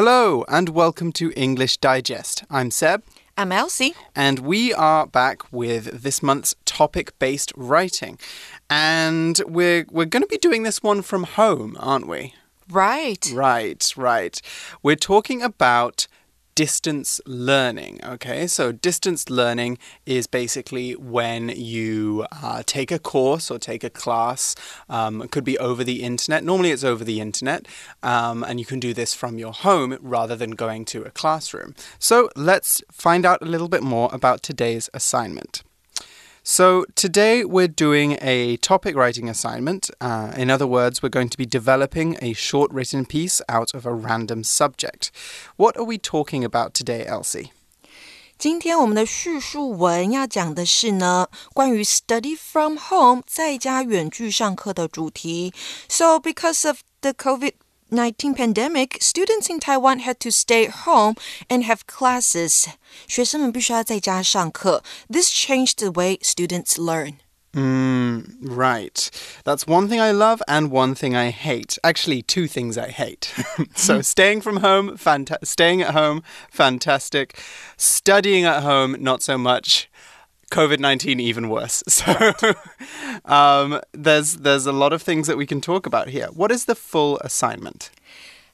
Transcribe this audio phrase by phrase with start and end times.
[0.00, 2.44] Hello, and welcome to English Digest.
[2.48, 3.02] I'm Seb.
[3.36, 3.94] I'm Elsie.
[4.14, 8.16] And we are back with this month's topic based writing.
[8.70, 12.32] And we're, we're going to be doing this one from home, aren't we?
[12.70, 13.28] Right.
[13.34, 14.40] Right, right.
[14.84, 16.06] We're talking about
[16.58, 18.00] distance learning.
[18.04, 23.90] Okay, so distance learning is basically when you uh, take a course or take a
[23.90, 24.56] class.
[24.88, 26.42] Um, it could be over the internet.
[26.42, 27.68] Normally, it's over the internet,
[28.02, 31.76] um, and you can do this from your home rather than going to a classroom.
[32.00, 35.62] So let's find out a little bit more about today's assignment.
[36.47, 39.89] So, today we're doing a topic writing assignment.
[40.01, 43.85] Uh, in other words, we're going to be developing a short written piece out of
[43.85, 45.09] a random subject.
[45.55, 47.51] What are we talking about today, Elsie?
[48.37, 55.53] 今天我们的叙述文要讲的是呢，关于 study from home 在家远距上课的主题。
[55.87, 57.53] So because of the COVID
[57.89, 61.15] 19 pandemic, students in Taiwan had to stay home
[61.49, 62.67] and have classes.
[63.07, 64.83] 学生们必须要在家上课.
[65.09, 67.17] This changed the way students learn.
[67.53, 69.11] Mm, right.
[69.45, 71.77] That's one thing I love and one thing I hate.
[71.83, 73.31] Actually, two things I hate.
[73.75, 77.37] so, staying from home, fanta- staying at home, fantastic.
[77.77, 79.87] Studying at home, not so much.
[80.50, 81.82] COVID nineteen even worse.
[81.98, 82.32] So
[83.24, 86.28] um, there's there's a lot of things that we can talk about here.
[86.32, 87.90] What is the full assignment?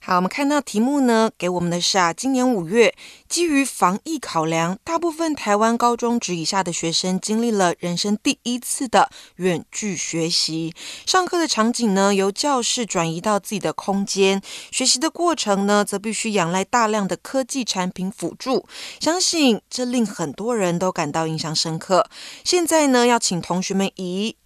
[0.07, 2.95] 好，我们看到题目呢，给我们的是啊，今年五月，
[3.27, 10.75] 基于防疫考量，大部分台湾高中职以下的学生经历了人生第一次的远距学习。
[11.07, 18.67] 上课的场景呢，由教室转移到自己的空间，学习的过程呢，则必须仰赖大量的科技产品辅助。
[19.01, 22.07] 相信这令很多人都感到印象深刻。
[22.45, 24.37] 现在呢，要请同学们以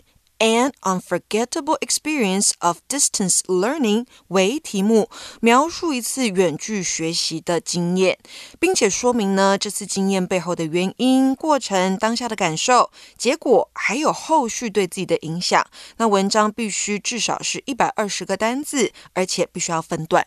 [0.40, 8.16] An unforgettable experience of distance learning 为题目，描述一次远距学习的经验，
[8.60, 15.66] 并且说明呢这次经验背后的原因、过程、当下的感受、结果，还有后续对自己的影响。
[15.96, 20.24] 那文章必须至少是一百二十个单字，而且必须要分段。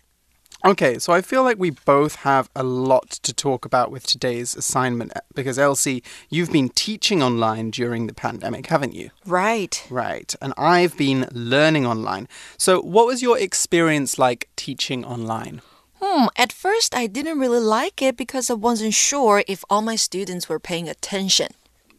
[0.64, 4.56] Okay, so I feel like we both have a lot to talk about with today's
[4.56, 9.10] assignment because Elsie, you've been teaching online during the pandemic, haven't you?
[9.26, 9.84] Right.
[9.90, 10.36] Right.
[10.40, 12.28] And I've been learning online.
[12.58, 15.62] So, what was your experience like teaching online?
[16.00, 19.96] Hmm, at first I didn't really like it because I wasn't sure if all my
[19.96, 21.54] students were paying attention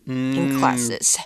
[0.07, 0.37] mm.
[0.37, 1.19] in classes.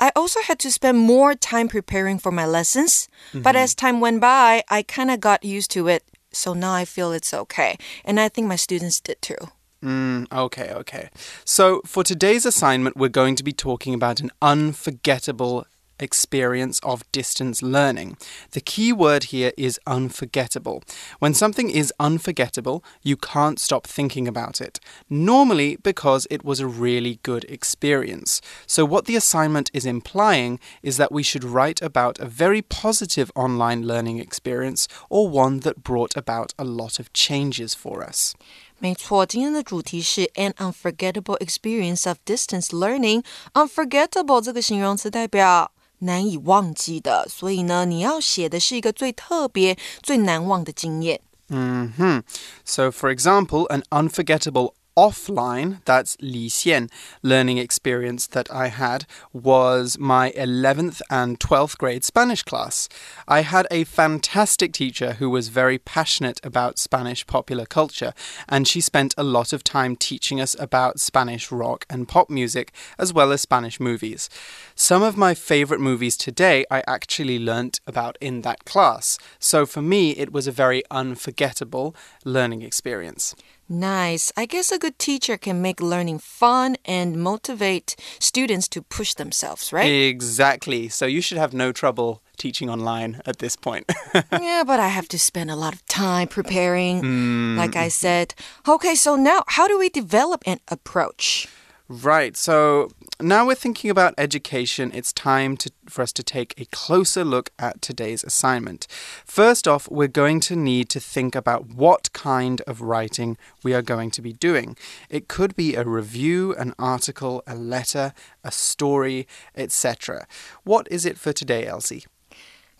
[0.00, 3.42] I also had to spend more time preparing for my lessons, mm -hmm.
[3.42, 3.64] but mm-hmm.
[3.64, 6.02] as time went by, I kind of got used to it
[6.32, 7.76] so now I feel it's okay.
[8.04, 9.36] And I think my students did too.
[9.84, 11.08] Mm, okay, okay.
[11.44, 15.66] So for today's assignment, we're going to be talking about an unforgettable
[15.99, 18.17] experience of distance learning.
[18.51, 20.83] The key word here is unforgettable.
[21.19, 26.67] When something is unforgettable, you can't stop thinking about it, normally because it was a
[26.67, 28.41] really good experience.
[28.67, 33.31] So, what the assignment is implying is that we should write about a very positive
[33.33, 38.33] online learning experience or one that brought about a lot of changes for us.
[38.77, 43.23] 没错，今天的主题是 an unforgettable experience of distance learning.
[43.53, 51.21] Unforgettable 这个形容词代表 难以忘记的，所以呢，你要写的是一个最特别、最难忘的经验。
[51.47, 52.21] Mm hmm.
[52.63, 56.90] So, for example, an unforgettable offline, that's Li Xian,
[57.22, 62.88] learning experience that I had was my 11th and 12th grade Spanish class.
[63.28, 68.12] I had a fantastic teacher who was very passionate about Spanish popular culture,
[68.48, 72.72] and she spent a lot of time teaching us about Spanish rock and pop music,
[72.98, 74.28] as well as Spanish movies.
[74.74, 79.82] Some of my favorite movies today I actually learnt about in that class, so for
[79.82, 83.34] me it was a very unforgettable learning experience.
[83.70, 84.32] Nice.
[84.36, 89.72] I guess a good teacher can make learning fun and motivate students to push themselves,
[89.72, 89.86] right?
[89.86, 90.88] Exactly.
[90.88, 93.84] So you should have no trouble teaching online at this point.
[94.32, 97.56] yeah, but I have to spend a lot of time preparing, mm.
[97.56, 98.34] like I said.
[98.66, 101.46] Okay, so now how do we develop an approach?
[101.88, 102.36] Right.
[102.36, 102.90] So
[103.22, 107.50] now we're thinking about education, it's time to, for us to take a closer look
[107.58, 108.86] at today's assignment.
[109.24, 113.82] First off, we're going to need to think about what kind of writing we are
[113.82, 114.76] going to be doing.
[115.08, 118.12] It could be a review, an article, a letter,
[118.42, 120.26] a story, etc.
[120.64, 122.04] What is it for today, Elsie?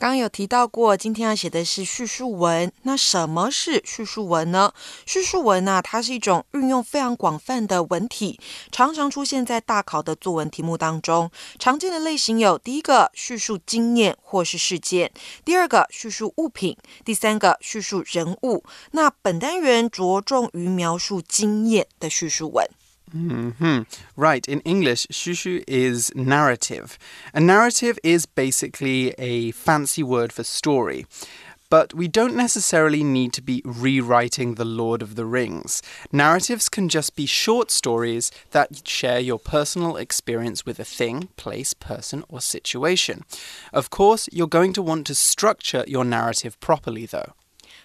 [0.01, 2.73] 刚有提到过，今天要写的是叙述文。
[2.85, 4.73] 那什么是叙述文呢？
[5.05, 8.41] 叙述文呢，它是一种运用非常广泛的文体，
[8.73, 11.31] 常常出现在大考的作文题目当中。
[11.59, 15.11] 常见的类型有：第一个，叙述经验或是事件；
[15.45, 16.75] 第二个，叙述物品；
[17.05, 18.65] 第三个，叙述人物。
[18.93, 22.67] 那本单元着重于描述经验的叙述文。
[23.15, 23.87] Mm -hmm.
[24.17, 24.49] Right.
[24.49, 26.99] In English, shushu is narrative.
[27.33, 31.07] A narrative is basically a fancy word for story.
[31.71, 35.83] But we don't necessarily need to be rewriting The Lord of the Rings.
[36.11, 41.73] Narratives can just be short stories that share your personal experience with a thing, place,
[41.73, 43.25] person, or situation.
[43.73, 47.35] Of course, you're going to want to structure your narrative properly, though.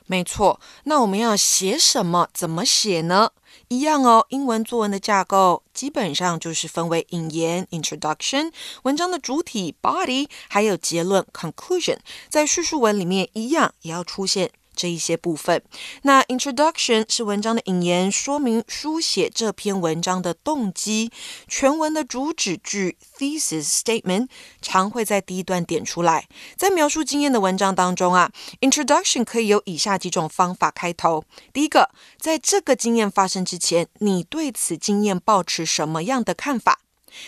[0.08, 2.28] 没错，那我们要写什么？
[2.34, 3.32] 怎么写呢？
[3.70, 8.52] 一样哦，英文作文的架构基本上就是分为引言 （introduction）、
[8.84, 11.98] 文章的主体 （body） 还有结论 （conclusion）。
[12.30, 14.52] 在叙述文里面，一样也要出现。
[14.76, 15.64] 这一些部分，
[16.04, 21.12] 那 introduction 是文章的引言，说明书写这篇文章的动机。
[21.48, 24.28] 全文的主旨句 thesis statement
[24.62, 26.28] 常会在第一段点出来。
[26.56, 28.32] 在描述经验的文章当中啊
[28.62, 31.24] ，introduction 可以有以下几种方法开头。
[31.54, 31.90] 第一个，
[32.20, 36.80] 在这个经验发生之前，你对此经验抱持什么样的看法？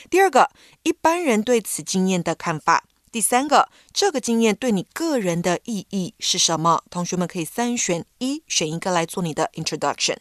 [0.10, 0.50] 第二个，
[0.84, 2.84] 一般人对此经验的看法。
[3.12, 6.84] 第三个，这个经验对你个人的意义是什么？
[6.90, 10.18] 同学们可以三选一，选一个来做你的 introduction。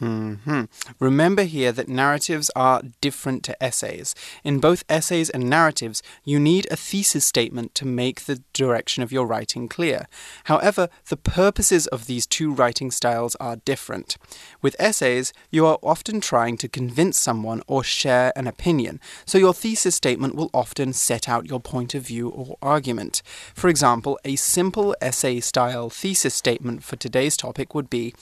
[0.00, 0.68] Mm -hmm.
[0.98, 4.14] Remember here that narratives are different to essays.
[4.42, 9.12] In both essays and narratives, you need a thesis statement to make the direction of
[9.12, 10.06] your writing clear.
[10.44, 14.16] However, the purposes of these two writing styles are different.
[14.62, 19.54] With essays, you are often trying to convince someone or share an opinion, so your
[19.54, 23.22] thesis statement will often set out your point of view or argument.
[23.54, 28.14] For example, a simple essay style thesis statement for today's topic would be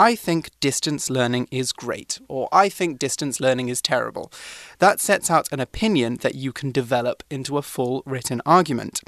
[0.00, 4.32] I think distance learning is great, or I think distance learning is terrible.
[4.78, 9.02] That sets out an opinion that you can develop into a full written argument.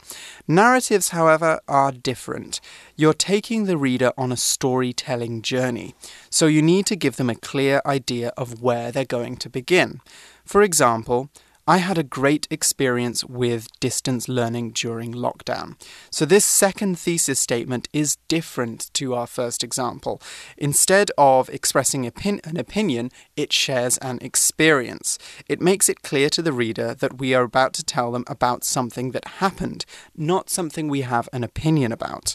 [0.47, 2.61] Narratives, however, are different.
[2.95, 5.95] You're taking the reader on a storytelling journey,
[6.29, 10.03] so you need to give them a clear idea of where they're going to begin.
[10.45, 11.31] For example,
[11.65, 15.81] I had a great experience with distance learning during lockdown.
[16.11, 20.21] So, this second thesis statement is different to our first example.
[20.59, 25.21] Instead of expressing an opinion, it shares an experience.
[25.49, 28.65] It makes it clear to the reader that we are about to tell them about
[28.65, 29.85] something that happened,
[30.17, 32.35] not something we have an opinion about.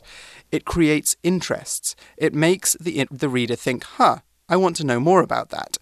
[0.54, 1.98] It creates interests.
[2.16, 5.77] It makes the, the reader think, huh, I want to know more about that.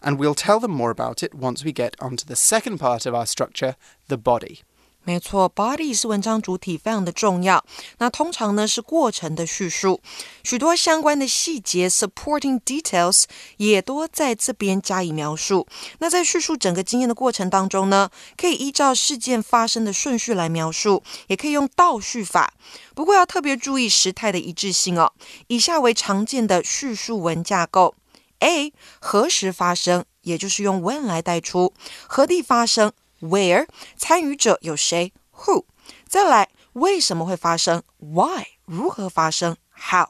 [0.00, 3.14] And we'll tell them more about it once we get onto the second part of
[3.14, 3.74] our structure,
[4.08, 4.60] the body.
[5.04, 7.64] 没错，body 是文章主体，非常的重要。
[7.98, 10.00] 那通常呢是过程的叙述，
[10.42, 13.22] 许多相关的细节 （supporting details）
[13.58, 15.68] 也多在这边加以描述。
[16.00, 22.52] 那在叙述整个经验的过程当中呢，可以依照事件发生的顺序来描述，也可以用倒叙法。
[22.92, 25.12] 不过要特别注意时态的一致性哦。
[25.46, 27.94] 以下为常见的叙述文架构。
[28.40, 31.72] A 何时发生，也就是用 when 来带出；
[32.06, 33.66] 何地发生，where；
[33.96, 35.64] 参与者有谁，who；
[36.08, 40.08] 再来为什么会发生，why；如何发生，how。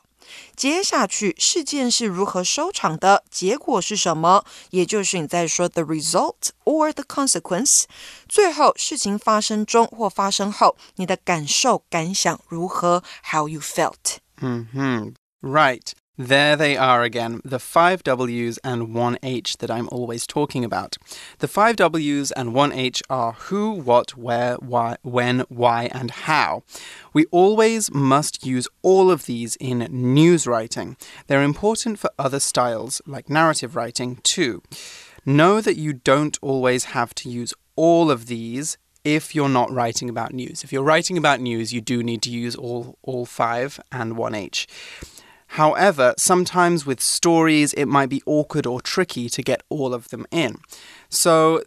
[0.57, 7.85] 接下去事件是如何收场的，结果是什么，也就是你在说 the result or the consequence。
[8.29, 14.17] 最后事情发生中或发生后，你的感受感想如何，how you felt。
[14.41, 15.93] 嗯哼，right。
[16.24, 20.96] There they are again, the five W's and one H that I'm always talking about.
[21.40, 26.62] The five W's and one H are who, what, where, why, when, why, and how.
[27.12, 30.96] We always must use all of these in news writing.
[31.26, 34.62] They're important for other styles, like narrative writing, too.
[35.26, 40.10] Know that you don't always have to use all of these if you're not writing
[40.10, 40.64] about news.
[40.64, 44.68] If you're writing about news, you do need to use all, all five and 1H.
[45.51, 50.27] However, sometimes with stories, it might be awkward or tricky to get all of them
[50.31, 50.57] in.
[51.09, 51.63] So,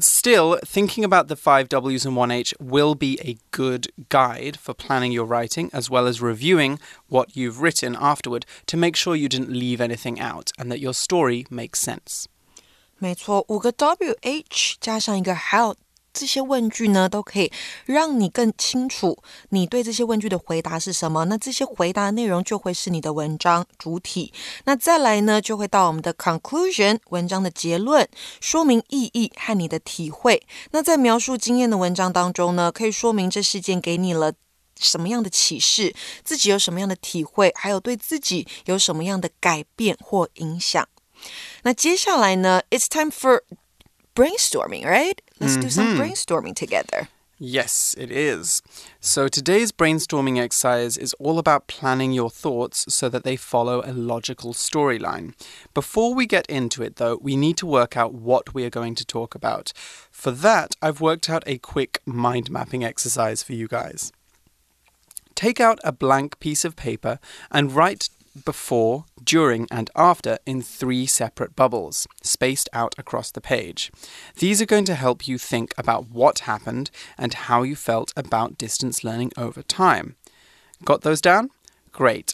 [0.00, 5.10] Still, thinking about the five W's and 1H will be a good guide for planning
[5.10, 6.78] your writing as well as reviewing
[7.08, 10.94] what you've written afterward to make sure you didn't leave anything out and that your
[10.94, 12.28] story makes sense.
[13.00, 15.74] 没错，五个 W H 加上一个 how
[16.13, 17.51] 这些问句呢，都可以
[17.85, 19.17] 让你更清楚
[19.49, 21.25] 你对这些问句的回答是什么。
[21.25, 24.31] 那这些回答的内容就会是你的文章主体。
[24.65, 28.07] 那再来呢，就会到我们的 conclusion 文章的结论，
[28.39, 30.43] 说明意义和你的体会。
[30.71, 34.33] 那在描述经验的文章当中呢，可以说明这事件给你了
[34.79, 40.87] 什么样的启示，自己有什么样的体会，还有对自己有什么样的改变或影响。
[41.63, 43.41] 那接下来呢？It's time for
[44.15, 45.21] brainstorming, right?
[45.39, 46.01] Let's do some mm-hmm.
[46.01, 47.09] brainstorming together.
[47.39, 48.61] Yes, it is.
[49.01, 53.91] So today's brainstorming exercise is all about planning your thoughts so that they follow a
[53.91, 55.33] logical storyline.
[55.73, 58.95] Before we get into it, though, we need to work out what we are going
[58.95, 59.73] to talk about.
[60.09, 64.13] For that, I've worked out a quick mind mapping exercise for you guys.
[65.35, 67.19] Take out a blank piece of paper
[67.51, 68.09] and write
[68.45, 73.91] before, during, and after in three separate bubbles, spaced out across the page.
[74.37, 78.57] These are going to help you think about what happened and how you felt about
[78.57, 80.15] distance learning over time.
[80.83, 81.49] Got those down?
[81.91, 82.33] Great.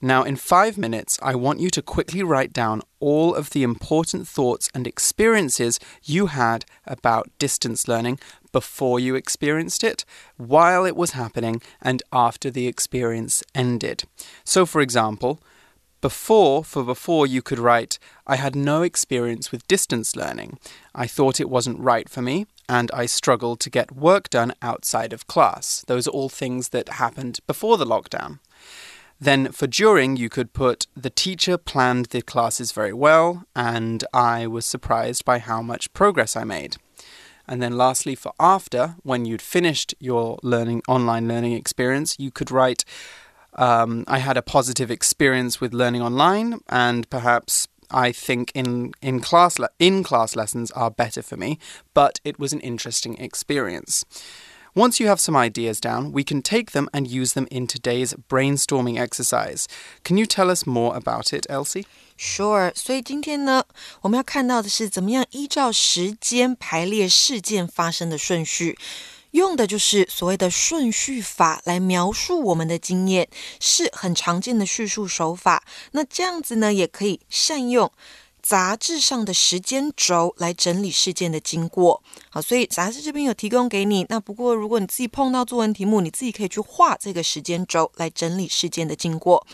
[0.00, 4.28] Now, in five minutes, I want you to quickly write down all of the important
[4.28, 8.18] thoughts and experiences you had about distance learning
[8.52, 10.04] before you experienced it,
[10.36, 14.04] while it was happening, and after the experience ended.
[14.44, 15.40] So, for example,
[16.02, 20.58] before, for before, you could write, I had no experience with distance learning.
[20.94, 25.14] I thought it wasn't right for me, and I struggled to get work done outside
[25.14, 25.84] of class.
[25.86, 28.40] Those are all things that happened before the lockdown.
[29.18, 34.46] Then for during, you could put the teacher planned the classes very well, and I
[34.46, 36.76] was surprised by how much progress I made.
[37.48, 42.50] And then lastly, for after, when you'd finished your learning online learning experience, you could
[42.50, 42.84] write,
[43.54, 49.20] um, I had a positive experience with learning online, and perhaps I think in in
[49.20, 51.58] class in class lessons are better for me,
[51.94, 54.04] but it was an interesting experience.
[54.75, 58.13] Once you have some ideas down, we can take them and use them in today's
[58.29, 59.65] brainstorming exercise.
[60.05, 61.85] Can you tell us more about it, Elsie?
[62.17, 63.65] Sure，所以今天呢，
[64.01, 68.77] 我们要看到的是怎么样依照时间排列事件发生的顺序，
[69.31, 73.27] 用的就是所谓的顺序法来描述我们的经验，
[73.59, 75.63] 是很常见的叙述手法。
[75.91, 77.91] 那这样子呢，也可以善用。
[78.46, 82.00] 杂志上的时间轴来整理事件的经过，
[82.30, 84.06] 好，所以杂志这边有提供给你。
[84.08, 89.44] 那不过如果你自己碰到作文题目，你自己可以去画这个时间轴来整理事件的经过。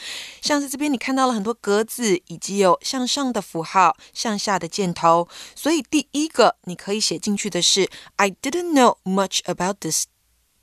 [0.42, 5.26] 像是这边你看到了很多格子，以及有向上的符号、向下的箭头。
[5.54, 10.04] 所以第一个你可以写进去的是：I didn't know much about this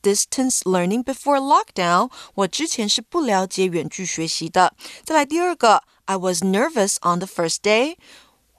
[0.04, 2.12] distance learning before lockdown。
[2.36, 4.76] 我之前是不了解远距学习的。
[5.04, 5.82] 再来第二个。
[6.09, 7.97] I was nervous on the first day.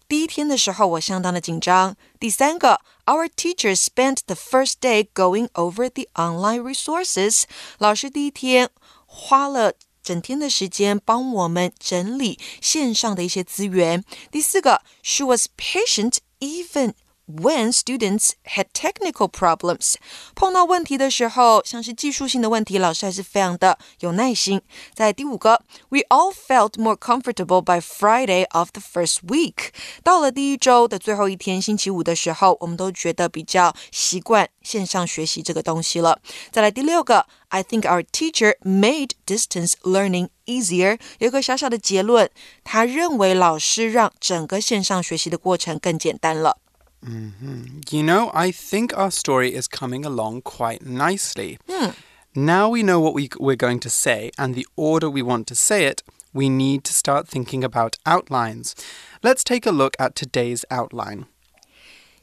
[0.08, 1.96] 第一天的时候，我相当的紧张。
[2.20, 7.44] 第三个，Our teacher spent the first day going over the online resources.
[7.80, 8.70] 老师第一天
[9.08, 14.04] 花了整天的时间帮我们整理线上的一些资源。
[14.32, 16.94] 第四个，She was patient even
[17.30, 19.96] when students had technical problems，
[20.36, 24.62] 碰到问题的时候，像是技术性的问题，老师还是非常的有耐心。
[24.94, 29.70] 在第五个，We all felt more comfortable by Friday of the first week。
[30.04, 36.20] 到了第一周的最后一天，星期五的时候，我们都觉得比较习惯线上学习这个东西了。
[36.52, 41.00] 再来第六个，I think our teacher made distance learning easier。
[41.18, 42.30] 有一个小小的结论，
[42.64, 46.60] 他认为老师让整个线上学习的过程更简单了。
[47.02, 47.96] Mm -hmm.
[47.96, 51.60] You know, I think our story is coming along quite nicely.
[51.68, 51.92] Hmm.
[52.34, 55.56] Now we know what we, we're going to say and the order we want to
[55.56, 56.04] say it,
[56.34, 58.76] we need to start thinking about outlines.
[59.22, 61.26] Let's take a look at today's outline.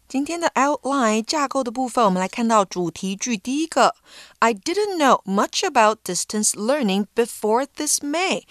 [0.08, 3.94] 今天的 outline 架构的部分，我们来看到主题句第一个，
[4.40, 8.42] I didn't know much about distance learning before this May。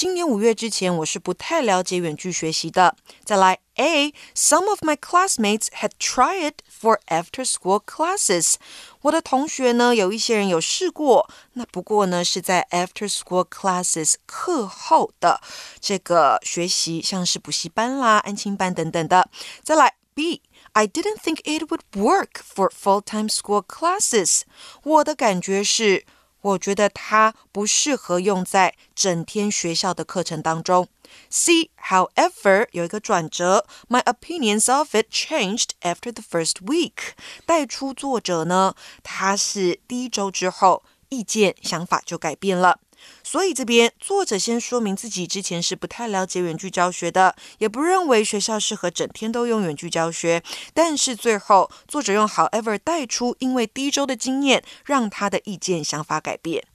[0.00, 2.96] 今年五月之前，我是不太了解远距学习的。
[3.22, 4.14] 再来，A.
[4.34, 8.54] Some of my classmates had tried it for after-school classes。
[9.02, 15.42] 我的同学呢，有一些人有试过，那不过呢是在 after-school classes 课后的
[15.80, 19.28] 这个学习，像是补习班啦、安亲班等等的。
[19.62, 20.40] 再来，B.
[20.72, 24.44] I didn't think it would work for full-time school classes。
[24.82, 26.06] 我的感觉是。
[26.42, 30.88] 我觉得它不适合用在整天学校的课程当中。
[31.28, 37.14] C, however，有一个转折，My opinions of it changed after the first week。
[37.44, 42.78] 带出作者呢，他是第一周之后，意见想法就改变了。
[43.23, 50.41] 所以这边作者先说明自己之前是不太了解远距教学的，也不认为学校适合整天都用远距教学。
[50.73, 56.65] 但是最后作者用 however 带出，因为第一周的经验让他的意见想法改变。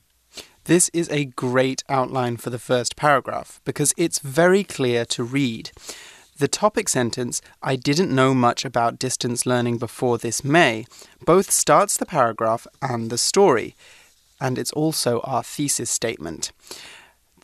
[0.64, 5.70] This is a great outline for the first paragraph because it's very clear to read.
[6.38, 10.86] The topic sentence, I didn't know much about distance learning before this May,
[11.24, 13.74] both starts the paragraph and the story.
[14.39, 16.51] and it's also our thesis statement.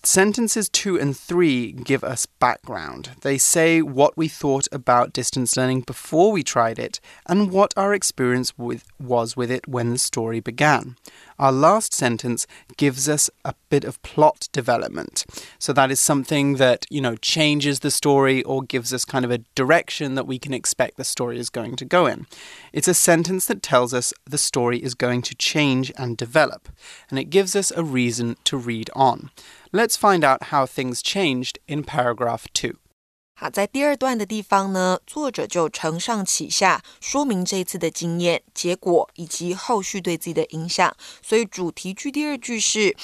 [0.04, 3.12] Sentences two and three give us background.
[3.22, 7.94] They say what we thought about distance learning before we tried it and what our
[7.94, 10.96] experience with, was with it when the story began.
[11.42, 12.46] Our last sentence
[12.78, 15.26] gives us a bit of plot development.
[15.58, 19.32] So that is something that, you know, changes the story or gives us kind of
[19.32, 22.28] a direction that we can expect the story is going to go in.
[22.72, 26.70] It's a sentence that tells us the story is going to change and develop,
[27.10, 29.32] and it gives us a reason to read on.
[29.72, 32.78] Let's find out how things changed in paragraph 2.
[33.41, 40.97] 好，在第二段的地方呢，作者就承上启下说明这一次的经验、结果以及后续对自己的影响。
[41.21, 42.97] 所以主题句第二句是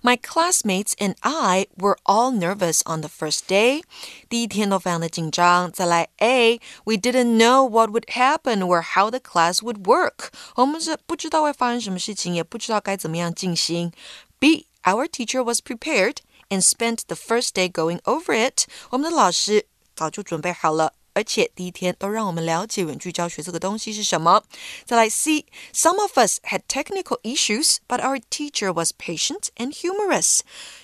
[0.00, 3.82] My classmates and I were all nervous on the first day。
[4.28, 5.72] 第一天都非常的紧张。
[5.72, 10.28] 再来 A，We didn't know what would happen or how the class would work。
[10.54, 13.90] 我们是不知道会发生什么事情，也不知道该怎么样进行。
[14.38, 18.66] B our teacher was prepared and spent the first day going over it.
[18.90, 20.93] 我们的老师 早就准备好了。
[21.13, 24.43] 而且第一天都让我们了解远距教学这个东西是什么。
[24.83, 30.41] 再来 C，Some of us had technical issues, but our teacher was patient and humorous。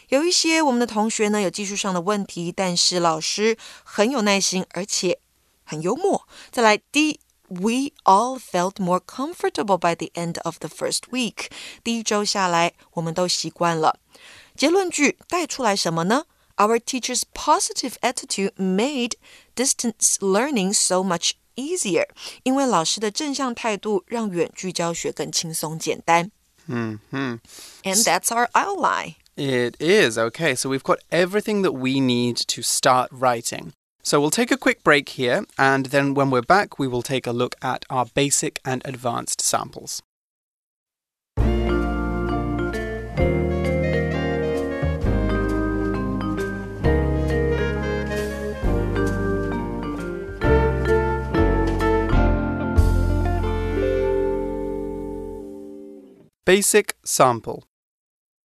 [0.08, 5.20] 有一些我们的同学呢有技术上的问题，但是老师很有耐心，而且
[5.64, 6.28] 很幽默。
[6.50, 7.20] 再来 D。
[7.54, 11.50] we all felt more comfortable by the end of the first week。
[11.84, 14.00] 第一周下来，我们都习惯了。
[14.56, 16.24] 结论句带出来什么呢
[16.57, 19.17] ？Our teacher's positive attitude made
[19.55, 22.07] distance learning so much easier。
[22.45, 26.31] 因为老师的正向态度，让远距教学更轻松简单。
[26.67, 27.41] 嗯嗯。
[27.85, 29.15] And that's our outline.
[29.37, 30.17] It is.
[30.17, 33.73] Okay, so we've got everything that we need to start writing.
[34.03, 37.27] So we'll take a quick break here, and then when we're back, we will take
[37.27, 40.01] a look at our basic and advanced samples.
[56.58, 57.64] Basic sample.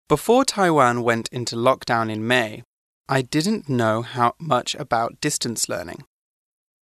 [0.10, 2.64] Before Taiwan went into lockdown in May,
[3.08, 6.04] I didn't know how much about distance learning.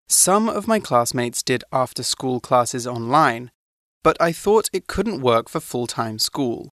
[0.08, 3.52] Some of my classmates did after school classes online,
[4.02, 6.72] but I thought it couldn't work for full time school.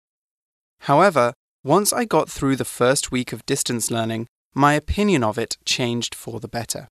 [0.80, 1.34] However,
[1.64, 6.16] once I got through the first week of distance learning, my opinion of it changed
[6.16, 6.88] for the better.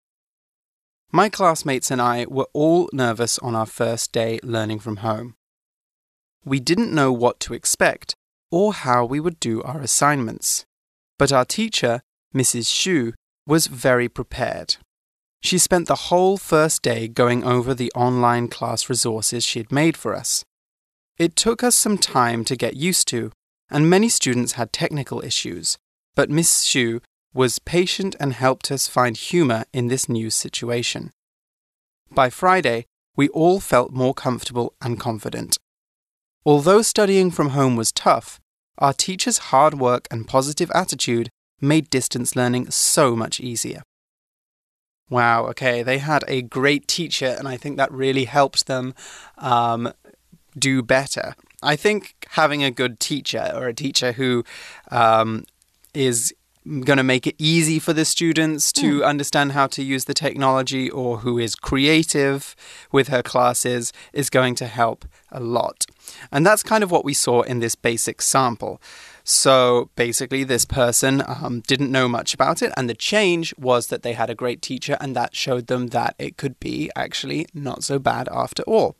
[1.10, 5.34] My classmates and I were all nervous on our first day learning from home.
[6.44, 8.14] We didn't know what to expect
[8.50, 10.64] or how we would do our assignments,
[11.18, 12.00] but our teacher
[12.34, 12.64] Mrs.
[12.64, 13.14] Xu,
[13.46, 14.76] was very prepared.
[15.40, 19.96] She spent the whole first day going over the online class resources she had made
[19.96, 20.44] for us.
[21.16, 23.32] It took us some time to get used to,
[23.70, 25.78] and many students had technical issues,
[26.14, 27.00] but Miss Xu
[27.32, 31.10] was patient and helped us find humor in this new situation.
[32.10, 35.58] By Friday, we all felt more comfortable and confident.
[36.48, 38.40] Although studying from home was tough,
[38.78, 41.28] our teacher's hard work and positive attitude
[41.60, 43.82] made distance learning so much easier.
[45.10, 48.94] Wow, okay, they had a great teacher, and I think that really helped them
[49.36, 49.92] um,
[50.58, 51.34] do better.
[51.62, 54.42] I think having a good teacher or a teacher who
[54.90, 55.44] um,
[55.92, 56.32] is
[56.68, 59.06] going to make it easy for the students to mm.
[59.06, 62.54] understand how to use the technology or who is creative
[62.92, 65.86] with her classes is going to help a lot.
[66.30, 68.80] And that's kind of what we saw in this basic sample.
[69.24, 74.02] So basically, this person um, didn't know much about it, and the change was that
[74.02, 77.84] they had a great teacher, and that showed them that it could be actually not
[77.84, 78.96] so bad after all.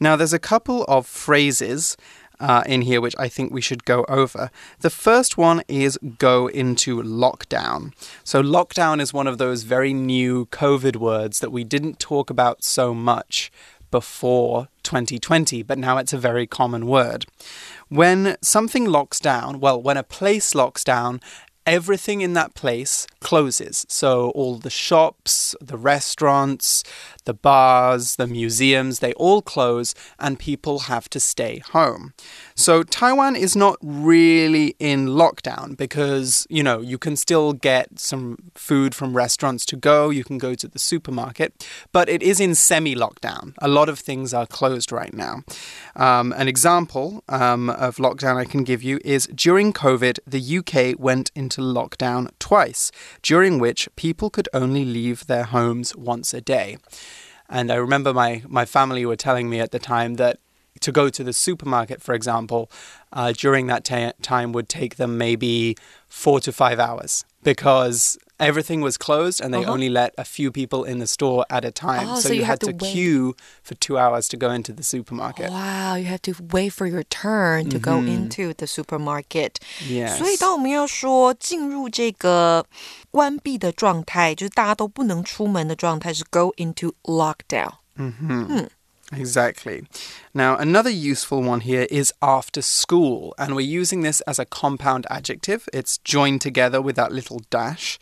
[0.00, 1.96] Now, there's a couple of phrases.
[2.40, 4.52] Uh, in here, which I think we should go over.
[4.78, 7.92] The first one is go into lockdown.
[8.22, 12.62] So, lockdown is one of those very new COVID words that we didn't talk about
[12.62, 13.50] so much
[13.90, 17.26] before 2020, but now it's a very common word.
[17.88, 21.20] When something locks down, well, when a place locks down,
[21.66, 23.84] everything in that place closes.
[23.88, 26.82] So all the shops, the restaurants,
[27.28, 32.14] the bars, the museums, they all close and people have to stay home.
[32.54, 38.38] So Taiwan is not really in lockdown because, you know, you can still get some
[38.54, 42.54] food from restaurants to go, you can go to the supermarket, but it is in
[42.54, 43.52] semi lockdown.
[43.58, 45.42] A lot of things are closed right now.
[45.94, 50.98] Um, an example um, of lockdown I can give you is during COVID, the UK
[50.98, 52.90] went into lockdown twice,
[53.22, 56.78] during which people could only leave their homes once a day.
[57.48, 60.38] And I remember my, my family were telling me at the time that
[60.80, 62.70] to go to the supermarket, for example,
[63.12, 63.84] uh, during that
[64.22, 69.63] time would take them maybe four to five hours because everything was closed and they
[69.63, 69.71] uh-huh.
[69.71, 72.07] only let a few people in the store at a time.
[72.09, 74.73] Oh, so, so, you, you had to, to queue for two hours to go into
[74.73, 75.49] the supermarket.
[75.49, 78.25] Wow, you have to wait for your turn to go Mm-hmm.
[78.25, 79.59] into the supermarket.
[79.87, 80.17] Yes.
[80.17, 82.65] 所以当我们要说进入这个
[83.11, 87.73] 关闭的状态，就是大家都不能出门的状态，是 go into lockdown。
[89.12, 89.86] Exactly.
[90.34, 95.06] Now, another useful one here is after school, and we're using this as a compound
[95.08, 95.68] adjective.
[95.72, 97.98] It's joined together with that little dash.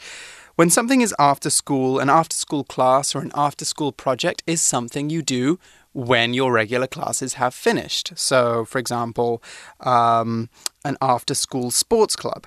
[0.56, 4.60] When something is after school, an after school class or an after school project is
[4.60, 5.58] something you do
[5.96, 8.12] when your regular classes have finished.
[8.16, 9.42] So, for example,
[9.80, 10.50] um,
[10.84, 12.46] an after school sports club.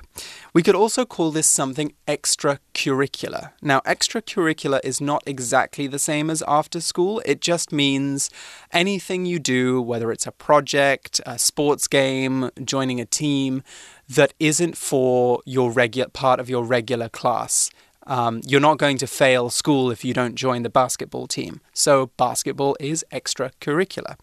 [0.54, 3.52] We could also call this something extracurricular.
[3.64, 8.30] Now, extracurricular is not exactly the same as after school, it just means
[8.72, 13.64] anything you do, whether it's a project, a sports game, joining a team,
[14.08, 17.72] that isn't for your regular part of your regular class.
[18.10, 21.62] Um, you're not going to fail school if you don't join the basketball team.
[21.74, 24.18] So, basketball is extracurricular.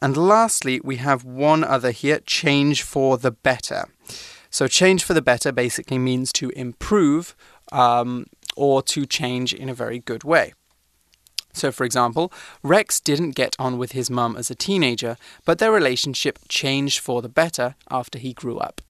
[0.00, 3.84] And lastly, we have one other here change for the better.
[4.48, 7.36] So, change for the better basically means to improve
[7.70, 10.54] um, or to change in a very good way.
[11.52, 15.72] So, for example, Rex didn't get on with his mum as a teenager, but their
[15.72, 18.80] relationship changed for the better after he grew up.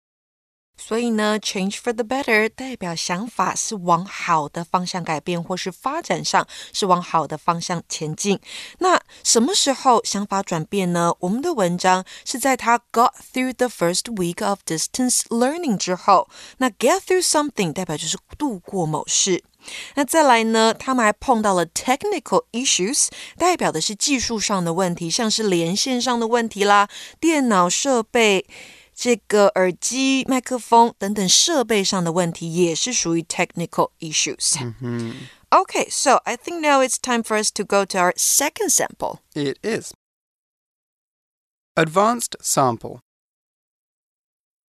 [0.83, 8.41] 所以呢，change for the better 代表想法是往好的方向改变，或是发展上是往好的方向前进。
[8.79, 11.15] 那什么时候想法转变呢？
[11.21, 16.29] 我们的文章是在他 got through the first week of distance learning 之后。
[16.57, 19.45] 那 get through something 代表就是度过某事。
[19.95, 26.89] 那再来呢，他们还碰到了 technical issues，代表的是技术上的问题，像是连线上的问题啦，
[27.21, 28.47] 电脑设备。
[29.00, 38.72] 这个耳机、麦克风等等设备上的问题也是属于 technical issues。Okay, so I think now it's time for us to go to our second
[38.72, 39.20] sample.
[39.34, 39.94] It is.
[41.76, 43.00] Advanced sample.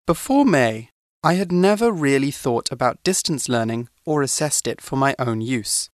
[0.06, 0.90] Before May,
[1.24, 5.90] I had never really thought about distance learning or assessed it for my own use.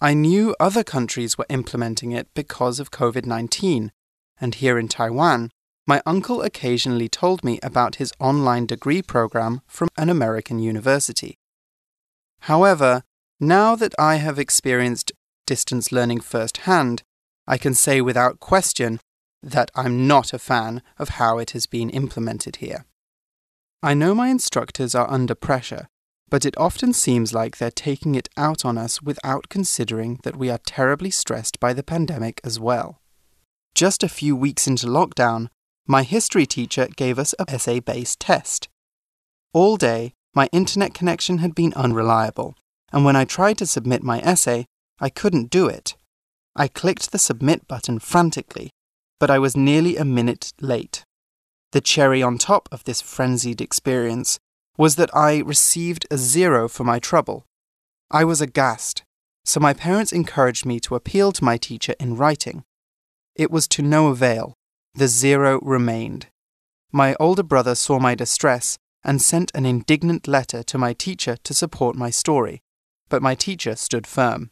[0.00, 3.92] I knew other countries were implementing it because of COVID 19,
[4.40, 5.50] and here in Taiwan,
[5.87, 11.37] my uncle occasionally told me about his online degree program from an American university.
[12.41, 13.03] However,
[13.39, 15.11] now that I have experienced
[15.45, 17.03] distance learning firsthand,
[17.47, 18.99] I can say without question
[19.43, 22.85] that I'm not a fan of how it has been implemented here.
[23.81, 25.87] I know my instructors are under pressure,
[26.29, 30.49] but it often seems like they're taking it out on us without considering that we
[30.49, 33.01] are terribly stressed by the pandemic as well.
[33.73, 35.49] Just a few weeks into lockdown,
[35.91, 38.69] my history teacher gave us a essay based test.
[39.53, 42.55] All day, my internet connection had been unreliable,
[42.93, 44.65] and when I tried to submit my essay,
[45.01, 45.97] I couldn't do it.
[46.55, 48.69] I clicked the submit button frantically,
[49.19, 51.03] but I was nearly a minute late.
[51.73, 54.39] The cherry on top of this frenzied experience
[54.77, 57.43] was that I received a zero for my trouble.
[58.09, 59.03] I was aghast,
[59.43, 62.63] so my parents encouraged me to appeal to my teacher in writing.
[63.35, 64.53] It was to no avail.
[64.93, 66.27] The zero remained.
[66.91, 71.53] My older brother saw my distress and sent an indignant letter to my teacher to
[71.53, 72.61] support my story,
[73.09, 74.51] but my teacher stood firm.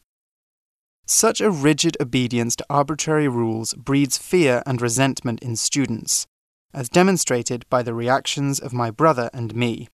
[1.05, 6.25] Such a rigid obedience to arbitrary rules breeds fear and resentment in students,
[6.73, 9.89] as demonstrated by the reactions of my brother and me.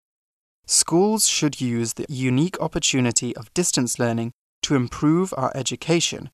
[0.68, 4.32] Schools should use the unique opportunity of distance learning
[4.62, 6.30] to improve our education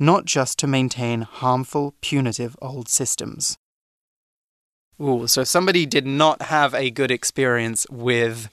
[0.00, 3.58] not just to maintain harmful, punitive old systems.
[5.00, 8.48] Ooh, so somebody did not have a good experience with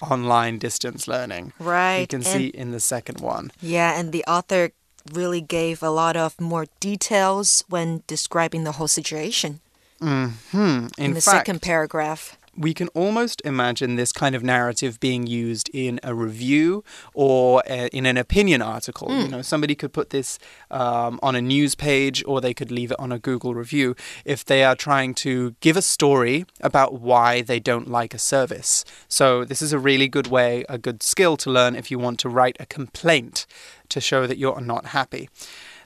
[0.00, 1.52] online distance learning.
[1.58, 2.00] Right.
[2.00, 3.52] You can see in the second one.
[3.60, 4.72] Yeah, and the author
[5.12, 9.60] really gave a lot of more details when describing the whole situation.
[10.00, 10.90] Mm -hmm.
[10.98, 15.26] In, in the fact, second paragraph we can almost imagine this kind of narrative being
[15.26, 19.08] used in a review or a, in an opinion article.
[19.08, 19.22] Mm.
[19.22, 20.38] You know, somebody could put this
[20.70, 24.44] um, on a news page or they could leave it on a Google review if
[24.44, 28.84] they are trying to give a story about why they don't like a service.
[29.08, 32.18] So, this is a really good way, a good skill to learn if you want
[32.20, 33.46] to write a complaint
[33.88, 35.28] to show that you're not happy.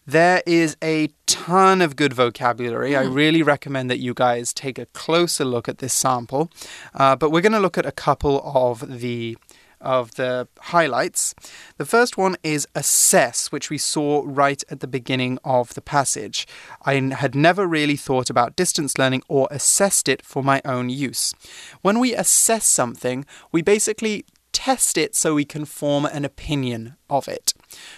[0.06, 2.92] There is a ton of good vocabulary.
[2.92, 2.98] Mm.
[2.98, 6.50] I really recommend that you guys take a closer look at this sample.
[6.94, 9.36] Uh, but we're going to look at a couple of the
[9.80, 11.34] of the highlights.
[11.78, 16.46] The first one is assess, which we saw right at the beginning of the passage.
[16.84, 21.32] I had never really thought about distance learning or assessed it for my own use.
[21.80, 27.28] When we assess something, we basically test it so we can form an opinion of
[27.28, 27.54] it.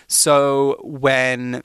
[0.07, 1.63] So when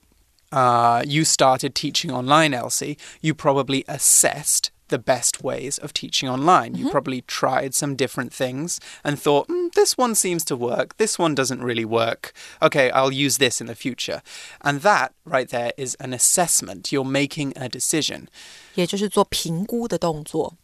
[0.58, 6.72] uh, you started teaching online, Elsie, you probably assessed the best ways of teaching online.
[6.72, 6.80] Mm -hmm.
[6.80, 6.92] You mm-hmm.
[6.92, 11.36] probably tried some different things and thought, mm, this one seems to work, this one
[11.36, 12.34] doesn't really work.
[12.62, 14.22] Okay, I'll use this in the future.
[14.62, 16.92] And that right there is an assessment.
[16.92, 18.30] You're making a decision.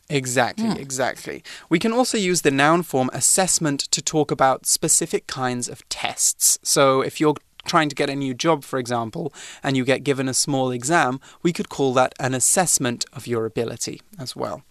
[0.10, 0.79] Exactly, mm.
[0.79, 1.41] exactly.
[1.69, 6.60] We can also use the noun form assessment to talk about specific kinds of tests.
[6.63, 10.28] So if you're trying to get a new job, for example, and you get given
[10.28, 14.63] a small exam, we could call that an assessment of your ability as well.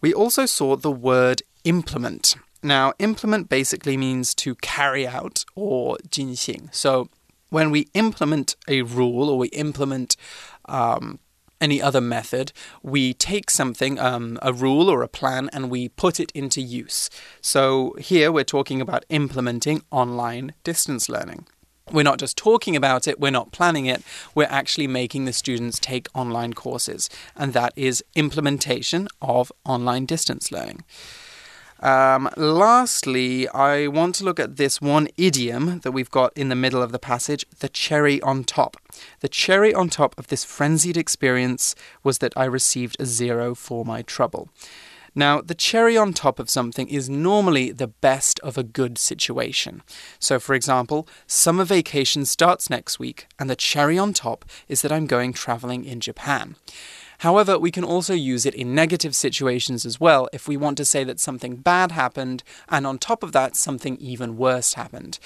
[0.00, 2.36] We also saw the word implement.
[2.62, 6.68] Now, implement basically means to carry out or 进行.
[6.72, 7.08] So,
[7.50, 10.16] when we implement a rule or we implement
[10.64, 11.20] um,
[11.60, 16.20] any other method, we take something, um, a rule or a plan, and we put
[16.20, 17.08] it into use.
[17.40, 21.46] So here we're talking about implementing online distance learning.
[21.92, 24.02] We're not just talking about it, we're not planning it,
[24.34, 27.10] we're actually making the students take online courses.
[27.36, 30.84] And that is implementation of online distance learning.
[31.80, 36.54] Um, lastly, I want to look at this one idiom that we've got in the
[36.54, 38.78] middle of the passage the cherry on top.
[39.20, 43.84] The cherry on top of this frenzied experience was that I received a zero for
[43.84, 44.48] my trouble.
[45.14, 49.82] Now, the cherry on top of something is normally the best of a good situation.
[50.18, 54.92] So, for example, summer vacation starts next week, and the cherry on top is that
[54.92, 56.56] I'm going traveling in Japan.
[57.18, 60.84] However, we can also use it in negative situations as well if we want to
[60.84, 65.18] say that something bad happened and on top of that, something even worse happened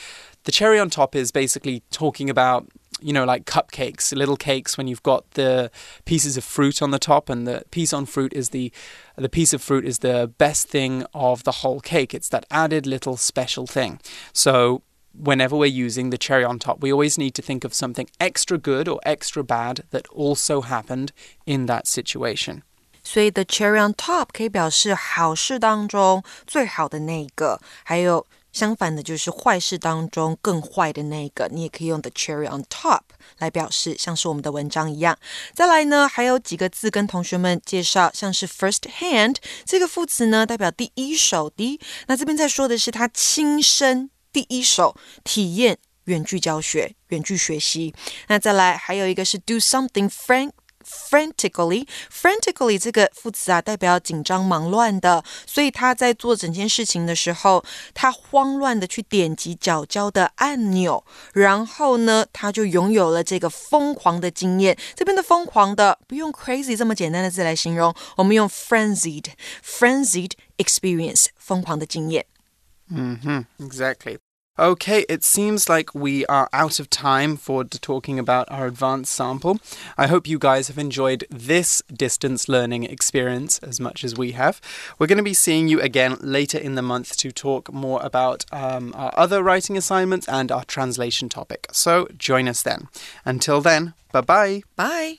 [0.47, 2.65] The cherry on top is basically talking about
[3.01, 5.69] you know, like cupcakes, little cakes when you've got the
[6.06, 8.71] pieces of fruit on the top, and the piece on fruit is the
[9.17, 12.13] the piece of fruit is the best thing of the whole cake.
[12.13, 13.99] It's that added little special thing.
[14.32, 18.08] So whenever we're using the cherry on top, we always need to think of something
[18.19, 21.12] extra good or extra bad that also happened
[21.45, 22.63] in that situation.
[23.03, 28.25] 所以 the cherry on top 可以表示好事当中最好的那一个，还有
[28.59, 33.03] 相反的，就是坏事当中更坏的那个，你也可以用 the cherry on top
[33.38, 35.16] 来表示，像是我们的文章一样。
[35.55, 41.79] 再来呢，还有几个字跟同学们介绍，像是 first hand 这个副词呢，代表第一手的。
[42.09, 47.94] 那这边在说的是他亲身第一手体验远距教学、远距学习。
[48.27, 50.51] 那再来还有一个是 do something frank。
[50.88, 64.77] Frantically，frantically 这个副词啊，代表紧张、忙乱的，所以他在做整件事情的时候，他慌乱的去点击脚胶的按钮，然后呢，他就拥有了这个疯狂的经验。
[64.94, 72.24] 这边的疯狂的不用 crazy 这么简单的字来形容，我们用 frenzied，frenzied experience，疯狂的经验。
[72.90, 74.18] 嗯哼，exactly。
[74.59, 79.61] Okay, it seems like we are out of time for talking about our advanced sample.
[79.97, 84.61] I hope you guys have enjoyed this distance learning experience as much as we have.
[84.99, 88.44] We're going to be seeing you again later in the month to talk more about
[88.51, 91.68] um, our other writing assignments and our translation topic.
[91.71, 92.88] So join us then.
[93.25, 94.62] Until then, bye-bye.
[94.75, 95.18] Bye.